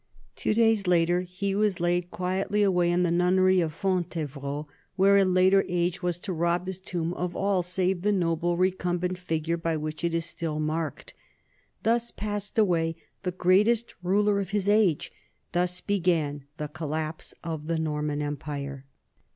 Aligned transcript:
Two 0.35 0.55
days 0.55 0.87
later 0.87 1.21
he 1.21 1.53
was 1.53 1.79
laid 1.79 2.05
away 2.05 2.07
quietly 2.09 2.63
in 2.91 3.03
the 3.03 3.11
nunnery 3.11 3.61
of 3.61 3.71
Fon 3.71 4.03
tevrault, 4.03 4.65
where 4.95 5.15
a 5.17 5.23
later 5.23 5.63
age 5.67 6.01
was 6.01 6.17
to 6.17 6.33
rob 6.33 6.65
his 6.65 6.79
tomb 6.79 7.13
of 7.13 7.35
all 7.35 7.61
save 7.61 8.01
the 8.01 8.11
noble 8.11 8.57
recumbent 8.57 9.19
figure 9.19 9.57
by 9.57 9.77
which 9.77 10.03
it 10.03 10.15
is 10.15 10.25
still 10.25 10.59
marked. 10.59 11.13
Thus 11.83 12.09
passed 12.09 12.57
away 12.57 12.95
the 13.21 13.31
greatest 13.31 13.93
ruler 14.01 14.39
of 14.39 14.49
his 14.49 14.67
age; 14.67 15.11
thus 15.51 15.81
began 15.81 16.45
the 16.57 16.67
collapse 16.67 17.35
of 17.43 17.67
the 17.67 17.77
Norman 17.77 18.23
empire. 18.23 18.85